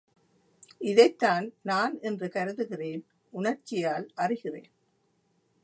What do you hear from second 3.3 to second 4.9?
உணர்ச்சியால் அறிகிறேன்.